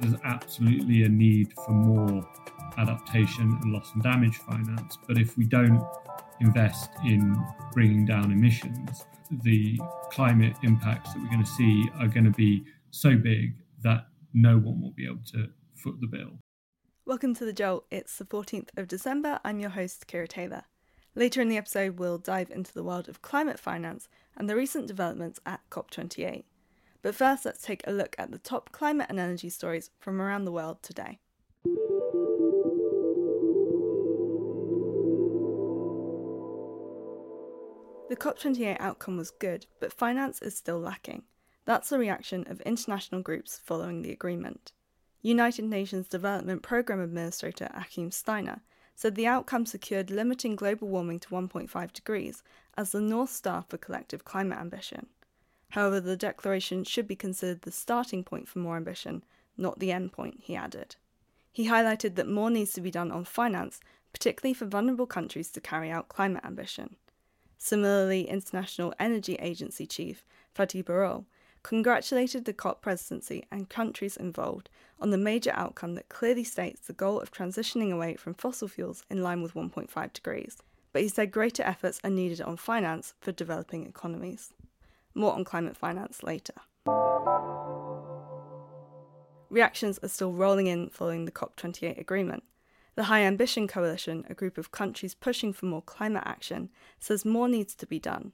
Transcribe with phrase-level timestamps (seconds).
[0.00, 2.28] There's absolutely a need for more
[2.78, 4.96] adaptation and loss and damage finance.
[5.06, 5.86] But if we don't
[6.40, 7.36] invest in
[7.72, 9.04] bringing down emissions,
[9.42, 9.78] the
[10.10, 14.58] climate impacts that we're going to see are going to be so big that no
[14.58, 16.38] one will be able to foot the bill.
[17.04, 17.86] Welcome to The Jolt.
[17.90, 19.40] It's the 14th of December.
[19.44, 20.64] I'm your host, Kira Taylor.
[21.14, 24.86] Later in the episode, we'll dive into the world of climate finance and the recent
[24.86, 26.44] developments at COP28.
[27.02, 30.44] But first, let's take a look at the top climate and energy stories from around
[30.44, 31.18] the world today.
[38.10, 41.22] The COP28 outcome was good, but finance is still lacking.
[41.64, 44.72] That's the reaction of international groups following the agreement.
[45.22, 48.62] United Nations Development Programme Administrator Achim Steiner
[48.96, 52.42] said the outcome secured limiting global warming to 1.5 degrees
[52.76, 55.06] as the North Star for collective climate ambition.
[55.70, 59.24] However, the declaration should be considered the starting point for more ambition,
[59.56, 60.96] not the end point, he added.
[61.52, 63.80] He highlighted that more needs to be done on finance,
[64.12, 66.96] particularly for vulnerable countries to carry out climate ambition.
[67.58, 70.24] Similarly, International Energy Agency Chief
[70.56, 71.26] Fatih Birol
[71.62, 76.92] congratulated the COP presidency and countries involved on the major outcome that clearly states the
[76.92, 80.56] goal of transitioning away from fossil fuels in line with 1.5 degrees.
[80.92, 84.52] But he said greater efforts are needed on finance for developing economies.
[85.14, 86.54] More on climate finance later.
[89.50, 92.44] Reactions are still rolling in following the COP28 agreement.
[92.94, 97.48] The High Ambition Coalition, a group of countries pushing for more climate action, says more
[97.48, 98.32] needs to be done.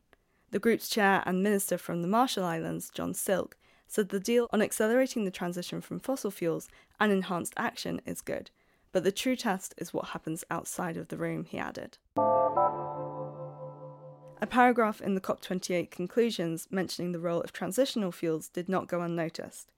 [0.50, 4.62] The group's chair and minister from the Marshall Islands, John Silk, said the deal on
[4.62, 6.68] accelerating the transition from fossil fuels
[7.00, 8.50] and enhanced action is good,
[8.92, 11.98] but the true test is what happens outside of the room, he added.
[14.46, 19.00] A paragraph in the COP28 conclusions mentioning the role of transitional fuels did not go
[19.00, 19.72] unnoticed.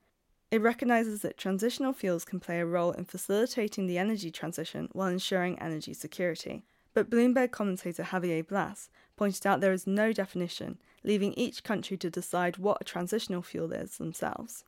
[0.50, 5.08] It recognises that transitional fuels can play a role in facilitating the energy transition while
[5.08, 6.64] ensuring energy security.
[6.92, 12.10] But Bloomberg commentator Javier Blas pointed out there is no definition, leaving each country to
[12.10, 14.64] decide what a transitional fuel is themselves.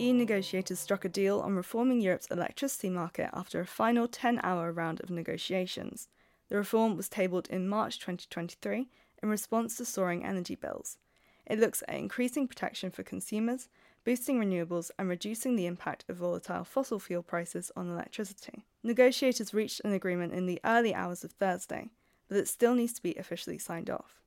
[0.00, 4.72] EU negotiators struck a deal on reforming Europe's electricity market after a final 10 hour
[4.72, 6.08] round of negotiations.
[6.52, 8.86] The reform was tabled in March 2023
[9.22, 10.98] in response to soaring energy bills.
[11.46, 13.70] It looks at increasing protection for consumers,
[14.04, 18.66] boosting renewables, and reducing the impact of volatile fossil fuel prices on electricity.
[18.82, 21.88] Negotiators reached an agreement in the early hours of Thursday,
[22.28, 24.20] but it still needs to be officially signed off.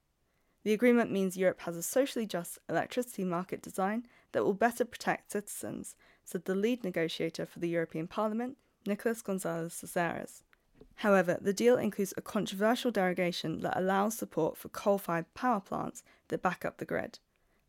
[0.63, 5.33] The agreement means Europe has a socially just electricity market design that will better protect
[5.33, 8.57] citizens, said the lead negotiator for the European Parliament,
[8.87, 10.41] Nicolas Gonzalez Casares.
[10.95, 16.03] However, the deal includes a controversial derogation that allows support for coal fired power plants
[16.29, 17.19] that back up the grid.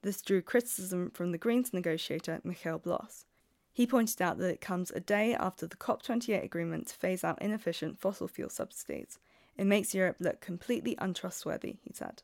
[0.02, 3.26] This drew criticism from the Greens negotiator Michael Bloss.
[3.72, 7.42] He pointed out that it comes a day after the COP28 agreement to phase out
[7.42, 9.18] inefficient fossil fuel subsidies.
[9.58, 12.22] It makes Europe look completely untrustworthy, he said.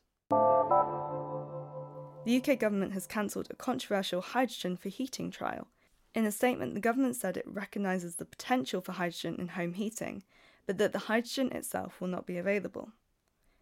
[2.25, 5.67] The UK government has cancelled a controversial hydrogen for heating trial.
[6.15, 10.23] In a statement, the government said it recognises the potential for hydrogen in home heating,
[10.65, 12.91] but that the hydrogen itself will not be available.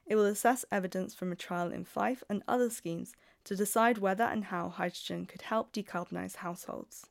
[0.06, 3.14] It will assess evidence from a trial in Fife and other schemes
[3.46, 7.08] to decide whether and how hydrogen could help decarbonise households.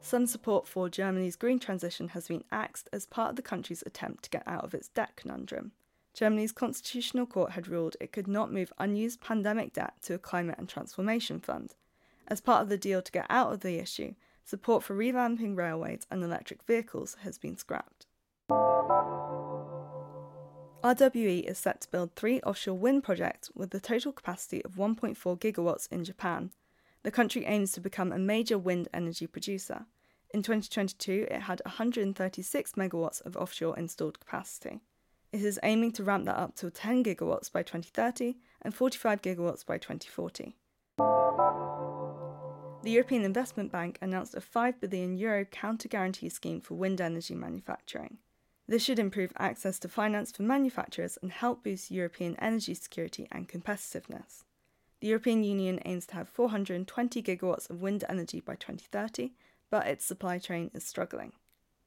[0.00, 4.24] Some support for Germany's green transition has been axed as part of the country's attempt
[4.24, 5.72] to get out of its debt conundrum.
[6.14, 10.56] Germany's constitutional court had ruled it could not move unused pandemic debt to a climate
[10.58, 11.74] and transformation fund.
[12.28, 14.14] As part of the deal to get out of the issue,
[14.46, 18.06] support for revamping railways and electric vehicles has been scrapped.
[20.84, 25.16] RWE is set to build three offshore wind projects with a total capacity of 1.4
[25.40, 26.52] gigawatts in Japan.
[27.02, 29.86] The country aims to become a major wind energy producer.
[30.32, 34.80] In 2022, it had 136 megawatts of offshore installed capacity.
[35.32, 39.66] It is aiming to ramp that up to 10 gigawatts by 2030 and 45 gigawatts
[39.66, 40.54] by 2040
[42.86, 47.34] the European Investment Bank announced a 5 billion euro counter guarantee scheme for wind energy
[47.34, 48.18] manufacturing.
[48.68, 53.48] This should improve access to finance for manufacturers and help boost European energy security and
[53.48, 54.44] competitiveness.
[55.00, 59.32] The European Union aims to have 420 gigawatts of wind energy by 2030,
[59.68, 61.32] but its supply chain is struggling.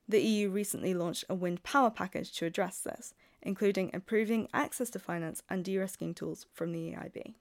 [0.10, 5.00] The EU recently launched a wind power package to address this, including improving access to
[5.00, 7.36] finance and de risking tools from the EIB.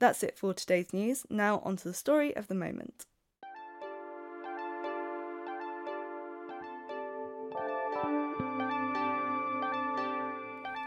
[0.00, 1.26] That's it for today's news.
[1.28, 3.04] Now, on to the story of the moment.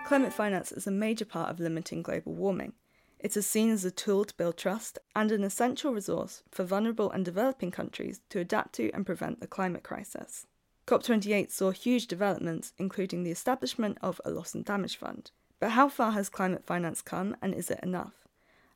[0.07, 2.73] Climate finance is a major part of limiting global warming.
[3.19, 7.11] It is seen as a tool to build trust and an essential resource for vulnerable
[7.11, 10.47] and developing countries to adapt to and prevent the climate crisis.
[10.87, 15.29] COP28 saw huge developments, including the establishment of a loss and damage fund.
[15.59, 18.22] But how far has climate finance come and is it enough?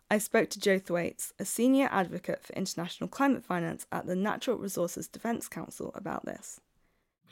[0.10, 4.58] I spoke to Joe Thwaites, a senior advocate for international climate finance at the Natural
[4.58, 6.62] Resources Defence Council, about this.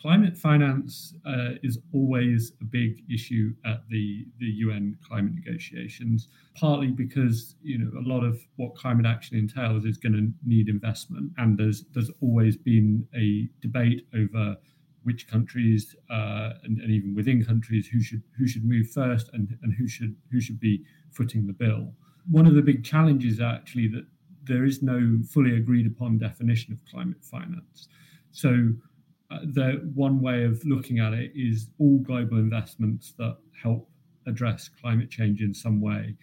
[0.02, 6.88] Climate finance uh, is always a big issue at the, the UN climate negotiations, partly
[6.88, 11.32] because you know a lot of what climate action entails is going to need investment,
[11.38, 14.58] and there's there's always been a debate over
[15.04, 19.58] which countries uh, and, and, even within countries who should who should move first and,
[19.62, 21.94] and who should who should be footing the bill.
[22.30, 24.06] One of the big challenges actually that
[24.44, 27.88] there is no fully agreed upon definition of climate finance.
[28.32, 28.70] So
[29.32, 33.90] uh, the one way of looking at it is all global investments that help
[34.28, 36.16] address climate change in some way,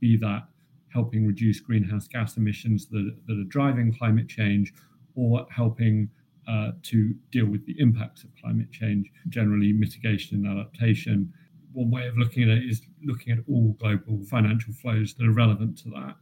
[0.00, 0.48] be that
[0.92, 4.74] helping reduce greenhouse gas emissions that, that are driving climate change
[5.14, 6.08] or helping
[6.48, 11.32] uh, to deal with the impacts of climate change, generally mitigation and adaptation.
[11.72, 15.32] One way of looking at it is looking at all global financial flows that are
[15.32, 16.16] relevant to that.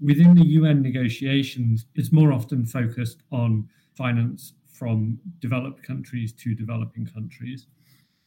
[0.00, 7.06] Within the UN negotiations, it's more often focused on finance from developed countries to developing
[7.06, 7.66] countries.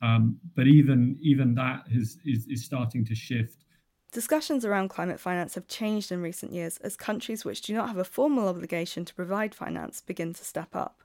[0.02, 3.64] Um, but even even that is, is, is starting to shift.
[4.12, 7.98] Discussions around climate finance have changed in recent years as countries which do not have
[7.98, 11.02] a formal obligation to provide finance begin to step up.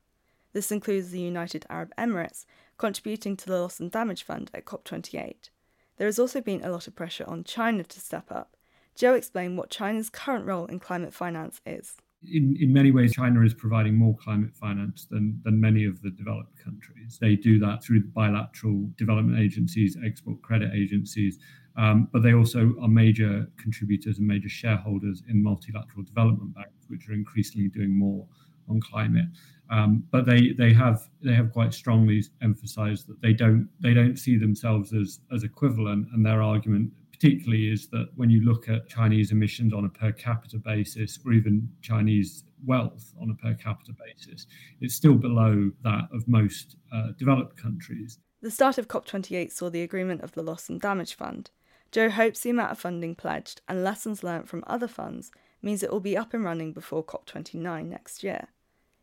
[0.53, 2.44] This includes the United Arab Emirates
[2.76, 5.50] contributing to the Loss and Damage Fund at COP28.
[5.99, 8.56] There has also been a lot of pressure on China to step up.
[8.95, 13.43] Joe explained what China's current role in climate finance is in, in many ways, China
[13.43, 17.19] is providing more climate finance than, than many of the developed countries.
[17.21, 21.39] They do that through bilateral development agencies, export credit agencies,
[21.77, 27.09] um, but they also are major contributors and major shareholders in multilateral development banks, which
[27.09, 28.27] are increasingly doing more
[28.69, 29.26] on climate.
[29.70, 34.17] Um, but they they have they have quite strongly emphasised that they don't they don't
[34.17, 38.88] see themselves as as equivalent, and their argument particularly is that when you look at
[38.88, 43.93] Chinese emissions on a per capita basis, or even Chinese wealth on a per capita
[43.93, 44.47] basis,
[44.81, 48.19] it's still below that of most uh, developed countries.
[48.41, 51.50] The start of COP28 saw the agreement of the Loss and Damage Fund.
[51.91, 55.91] Joe hopes the amount of funding pledged and lessons learnt from other funds means it
[55.91, 58.49] will be up and running before COP29 next year.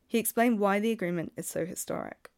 [0.08, 2.30] He explained why the agreement is so historic.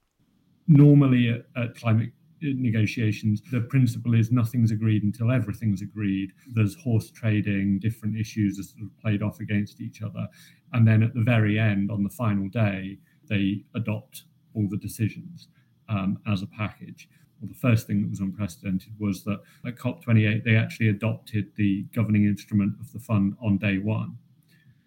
[0.67, 2.11] Normally, at, at climate
[2.41, 6.31] negotiations, the principle is nothing's agreed until everything's agreed.
[6.53, 10.27] There's horse trading, different issues are sort of played off against each other.
[10.73, 14.23] And then at the very end, on the final day, they adopt
[14.53, 15.47] all the decisions
[15.89, 17.09] um, as a package.
[17.39, 21.83] Well, the first thing that was unprecedented was that at COP28, they actually adopted the
[21.93, 24.17] governing instrument of the fund on day one.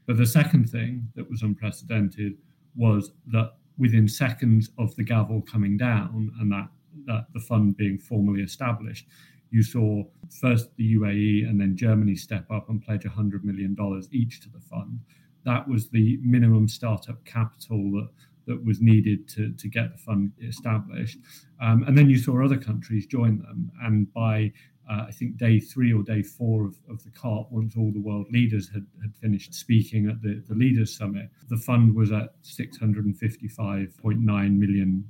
[0.06, 2.37] But the second thing that was unprecedented
[2.75, 6.69] was that within seconds of the gavel coming down and that
[7.07, 9.07] that the fund being formally established,
[9.51, 10.05] you saw
[10.41, 13.77] first the UAE and then Germany step up and pledge $100 million
[14.13, 15.01] each to the fund.
[15.45, 18.09] That was the minimum startup capital that,
[18.47, 21.19] that was needed to, to get the fund established.
[21.61, 23.71] Um, and then you saw other countries join them.
[23.83, 24.53] And by
[24.91, 28.00] uh, I think day three or day four of, of the COP, once all the
[28.00, 32.35] world leaders had, had finished speaking at the, the Leaders Summit, the fund was at
[32.43, 35.05] $655.9 million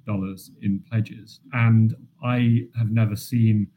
[0.61, 1.40] in pledges.
[1.52, 3.69] And I have never seen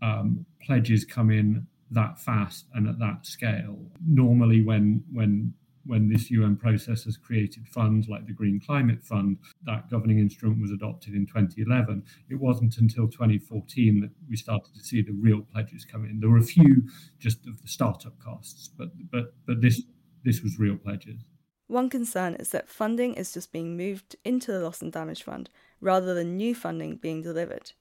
[0.00, 3.78] um, pledges come in that fast and at that scale.
[4.06, 5.52] Normally, when when
[5.84, 10.60] when this UN process has created funds like the Green Climate Fund, that governing instrument
[10.60, 12.02] was adopted in 2011.
[12.28, 16.20] It wasn't until 2014 that we started to see the real pledges come in.
[16.20, 16.82] There were a few
[17.18, 19.82] just of the startup costs, but but but this
[20.24, 21.22] this was real pledges.
[21.66, 25.48] One concern is that funding is just being moved into the Loss and Damage Fund
[25.80, 27.72] rather than new funding being delivered.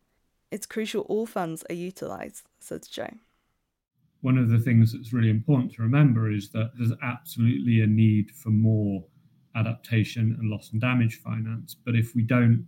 [0.51, 3.09] It's crucial all funds are utilised, says Joe
[4.21, 8.31] one of the things that's really important to remember is that there's absolutely a need
[8.31, 9.03] for more
[9.55, 11.75] adaptation and loss and damage finance.
[11.85, 12.67] But if we don't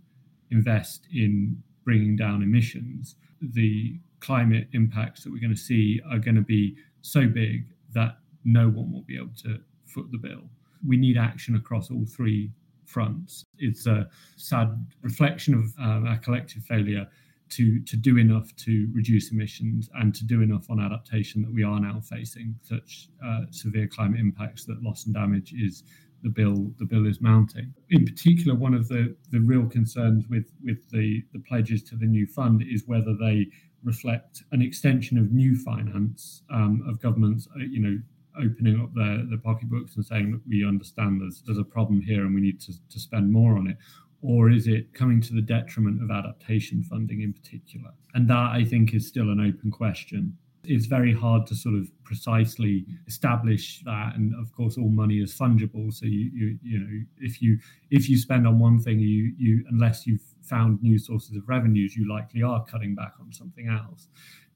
[0.50, 6.36] invest in bringing down emissions, the climate impacts that we're going to see are going
[6.36, 10.42] to be so big that no one will be able to foot the bill.
[10.86, 12.50] We need action across all three
[12.86, 13.44] fronts.
[13.58, 17.06] It's a sad reflection of um, our collective failure
[17.52, 21.62] to to do enough to reduce emissions and to do enough on adaptation that we
[21.62, 25.84] are now facing such uh, severe climate impacts that loss and damage is
[26.22, 27.72] the bill the bill is mounting.
[27.90, 32.06] In particular, one of the the real concerns with with the the pledges to the
[32.06, 33.48] new fund is whether they
[33.84, 37.98] reflect an extension of new finance um, of governments, uh, you know,
[38.38, 42.24] opening up their, their pocketbooks and saying, look, we understand there's, there's a problem here
[42.24, 43.76] and we need to, to spend more on it?
[44.22, 47.90] Or is it coming to the detriment of adaptation funding in particular?
[48.14, 50.38] And that I think is still an open question.
[50.64, 55.36] It's very hard to sort of precisely establish that, and of course, all money is
[55.36, 55.92] fungible.
[55.92, 57.58] So you you you know if you
[57.90, 61.96] if you spend on one thing, you you unless you've found new sources of revenues,
[61.96, 64.06] you likely are cutting back on something else.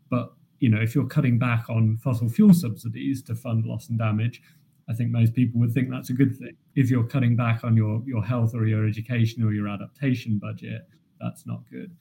[0.08, 3.98] But you know if you're cutting back on fossil fuel subsidies to fund loss and
[3.98, 4.40] damage,
[4.88, 6.56] I think most people would think that's a good thing.
[6.74, 10.82] If you're cutting back on your your health or your education or your adaptation budget,
[11.20, 11.96] that's not good.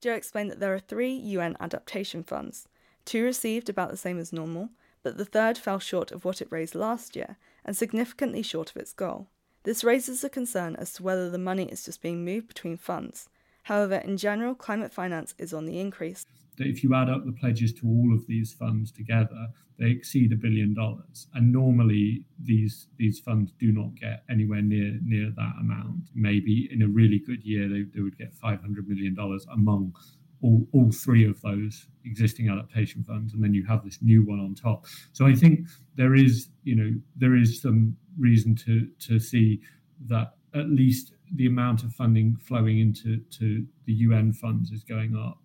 [0.00, 2.68] Joe explained that there are three UN adaptation funds
[3.08, 4.68] Two received about the same as normal,
[5.02, 8.76] but the third fell short of what it raised last year and significantly short of
[8.76, 9.28] its goal.
[9.62, 13.30] This raises a concern as to whether the money is just being moved between funds.
[13.62, 16.26] However, in general, climate finance is on the increase.
[16.66, 19.48] If you add up the pledges to all of these funds together,
[19.78, 21.28] they exceed a billion dollars.
[21.34, 26.10] And normally these these funds do not get anywhere near near that amount.
[26.14, 29.94] Maybe in a really good year they, they would get five hundred million dollars among
[30.42, 34.38] all, all three of those existing adaptation funds and then you have this new one
[34.38, 39.18] on top so i think there is you know there is some reason to to
[39.18, 39.60] see
[40.06, 45.16] that at least the amount of funding flowing into to the un funds is going
[45.16, 45.38] up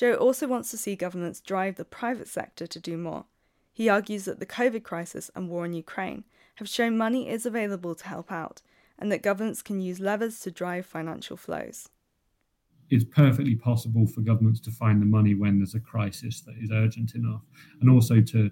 [0.00, 3.26] joe also wants to see governments drive the private sector to do more.
[3.70, 7.94] He argues that the covid crisis and war in ukraine have shown money is available
[7.94, 8.62] to help out
[8.98, 11.90] and that governments can use levers to drive financial flows.
[12.88, 16.70] It's perfectly possible for governments to find the money when there's a crisis that is
[16.72, 17.42] urgent enough,
[17.82, 18.50] and also to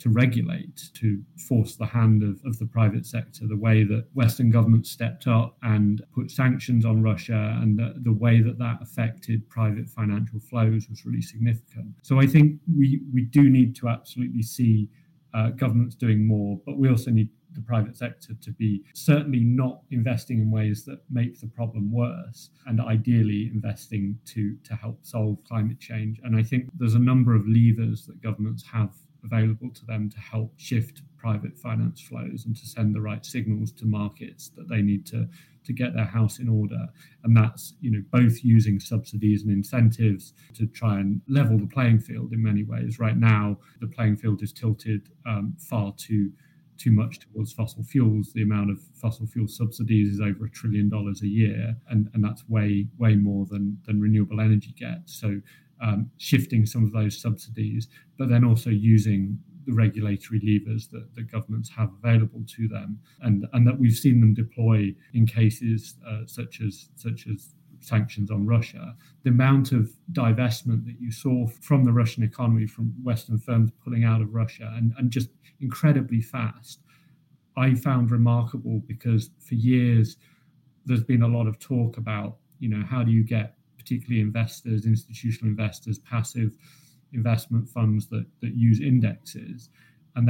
[0.00, 4.50] to regulate, to force the hand of, of the private sector, the way that Western
[4.50, 9.48] governments stepped up and put sanctions on Russia, and the, the way that that affected
[9.48, 11.94] private financial flows was really significant.
[12.02, 14.88] So I think we, we do need to absolutely see
[15.34, 19.82] uh, governments doing more, but we also need the private sector to be certainly not
[19.90, 25.36] investing in ways that make the problem worse and ideally investing to to help solve
[25.48, 28.92] climate change and i think there's a number of levers that governments have
[29.24, 33.72] available to them to help shift private finance flows and to send the right signals
[33.72, 35.28] to markets that they need to
[35.62, 36.88] to get their house in order
[37.24, 41.98] and that's you know both using subsidies and incentives to try and level the playing
[41.98, 46.32] field in many ways right now the playing field is tilted um, far too
[46.80, 48.32] too much towards fossil fuels.
[48.32, 52.24] The amount of fossil fuel subsidies is over a trillion dollars a year, and, and
[52.24, 55.12] that's way way more than than renewable energy gets.
[55.20, 55.40] So
[55.80, 61.30] um, shifting some of those subsidies, but then also using the regulatory levers that, that
[61.30, 66.20] governments have available to them, and and that we've seen them deploy in cases uh,
[66.26, 71.84] such as such as sanctions on Russia, the amount of divestment that you saw from
[71.84, 76.80] the Russian economy, from Western firms pulling out of Russia, and, and just incredibly fast,
[77.56, 80.16] I found remarkable because for years
[80.86, 83.54] there's been a lot of talk about, you know, how do you get
[83.90, 86.56] particularly investors, institutional investors, passive
[87.12, 89.70] investment funds that that use indexes,
[90.14, 90.28] and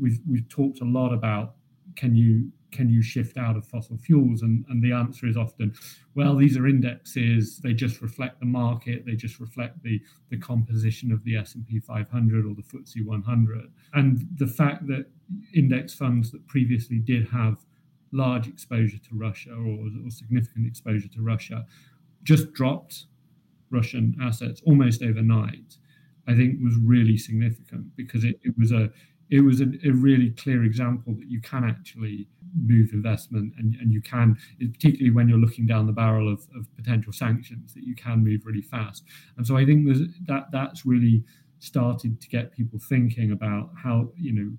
[0.00, 1.54] we've we've talked a lot about
[1.94, 4.40] can you can you shift out of fossil fuels?
[4.40, 5.74] And, and the answer is often,
[6.14, 7.58] well, these are indexes.
[7.58, 9.04] They just reflect the market.
[9.04, 13.70] They just reflect the, the composition of the S&P 500 or the FTSE 100.
[13.92, 15.04] And the fact that
[15.54, 17.58] index funds that previously did have
[18.10, 21.66] large exposure to Russia or, or significant exposure to Russia
[22.22, 23.06] just dropped
[23.70, 25.76] Russian assets almost overnight,
[26.28, 28.90] I think was really significant because it, it was a
[29.30, 33.90] it was a, a, really clear example that you can actually move investment and, and
[33.90, 37.94] you can, particularly when you're looking down the barrel of, of potential sanctions, that you
[37.94, 39.04] can move really fast.
[39.38, 39.88] And so I think
[40.26, 41.24] that that's really
[41.60, 44.50] started to get people thinking about how, you know,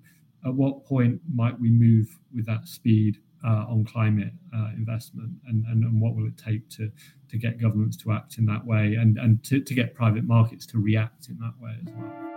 [0.50, 5.66] at what point might we move with that speed uh, on climate uh, investment and,
[5.66, 6.90] and, and, what will it take to,
[7.30, 10.66] to get governments to act in that way and, and to, to get private markets
[10.66, 12.34] to react in that way as well.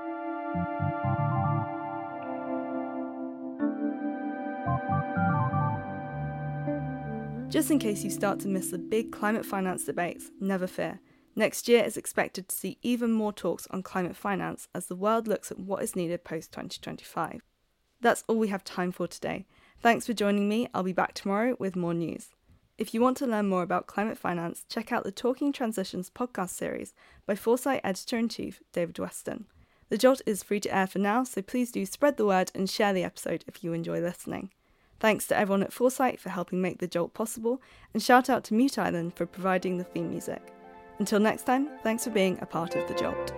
[7.48, 11.00] Just in case you start to miss the big climate finance debates, never fear.
[11.36, 15.28] Next year is expected to see even more talks on climate finance as the world
[15.28, 17.42] looks at what is needed post 2025.
[18.00, 19.46] That's all we have time for today.
[19.82, 20.68] Thanks for joining me.
[20.74, 22.30] I'll be back tomorrow with more news.
[22.78, 26.50] If you want to learn more about climate finance, check out the Talking Transitions podcast
[26.50, 26.92] series
[27.24, 29.46] by Foresight editor in chief David Weston.
[29.88, 32.68] The Jolt is free to air for now, so please do spread the word and
[32.68, 34.50] share the episode if you enjoy listening.
[34.98, 37.62] Thanks to everyone at Foresight for helping make the Jolt possible,
[37.94, 40.52] and shout out to Mute Island for providing the theme music.
[40.98, 43.32] Until next time, thanks for being a part of the Jolt.